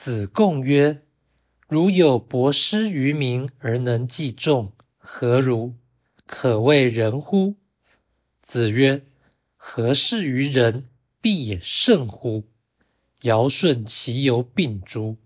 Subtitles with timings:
[0.00, 1.02] 子贡曰
[1.66, 5.74] ：“如有博施于民而能济众，何如？
[6.24, 7.56] 可谓仁乎？”
[8.40, 9.04] 子曰
[9.58, 10.84] ：“何事于人，
[11.20, 12.44] 必也圣乎？
[13.22, 15.16] 尧舜其犹病诸？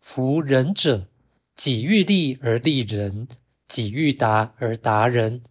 [0.00, 1.08] 夫仁者，
[1.54, 3.26] 己欲立而立人，
[3.68, 5.42] 己欲达而达人，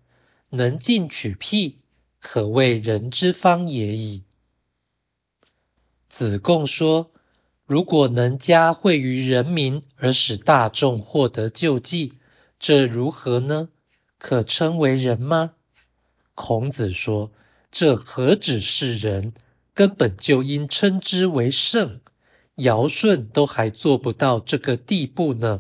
[0.52, 1.80] 能进取辟，
[2.20, 4.22] 可谓仁之方也已。”
[6.08, 7.12] 子贡说。
[7.68, 12.14] 如果能加惠于人民而使大众获得救济，
[12.60, 13.68] 这如何呢？
[14.18, 15.52] 可称为仁吗？
[16.34, 17.30] 孔子说
[17.70, 19.34] ：“这何止是仁，
[19.74, 22.00] 根本就应称之为圣。
[22.56, 25.60] 尧舜都还做不到这个地步呢。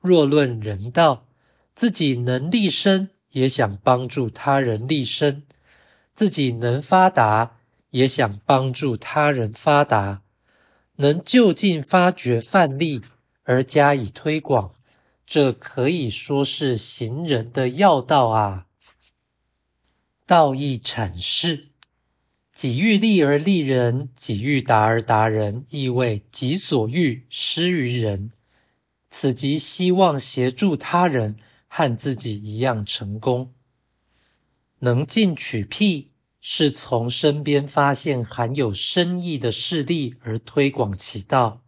[0.00, 1.26] 若论人道，
[1.74, 5.42] 自己能立身，也想帮助他人立身；
[6.14, 7.56] 自己能发达，
[7.90, 10.22] 也想帮助他人发达。”
[11.00, 13.02] 能就近发掘范例
[13.44, 14.74] 而加以推广，
[15.26, 18.66] 这可以说是行人的要道啊。
[20.26, 21.68] 道义阐释：
[22.52, 28.32] 己欲立而立人，己欲达而达人，意味己所欲施于人，
[29.08, 31.36] 此即希望协助他人
[31.68, 33.54] 和自己一样成功。
[34.80, 36.08] 能进取辟。
[36.40, 41.62] 是从身边发现含有深意的事例而推广其道，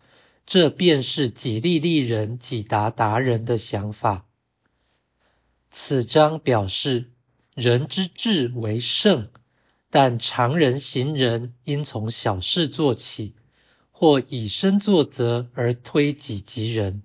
[0.47, 4.27] 这便是己利利人、己达达人的想法。
[5.71, 7.11] 此章表示
[7.55, 9.29] 人之志为圣，
[9.91, 13.35] 但常人行人应从小事做起，
[13.91, 17.03] 或以身作则而推己及人，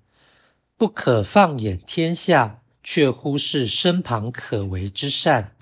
[0.78, 5.56] 不可放眼天下，却忽视身旁可为之善。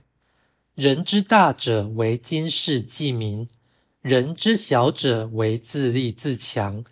[0.76, 3.48] 人之大者为经世济民，
[4.02, 6.84] 人之小者为自立自强。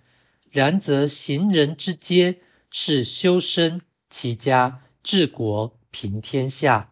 [0.51, 6.91] 然则行人之皆是修身、齐家、治国、平天下。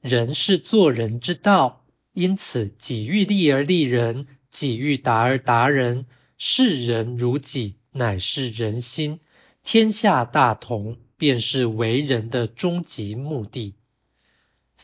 [0.00, 1.84] 人是做人之道，
[2.14, 6.06] 因此己欲立而立人，己欲达而达人。
[6.38, 9.20] 视人如己，乃是人心。
[9.62, 13.74] 天下大同，便是为人的终极目的。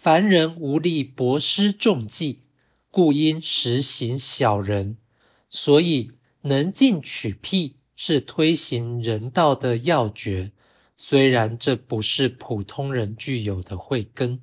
[0.03, 2.41] 凡人无力博施众济，
[2.91, 4.97] 故应实行小人。
[5.51, 10.53] 所以能进取辟是推行人道的要诀。
[10.97, 14.41] 虽然这不是普通人具有的慧根。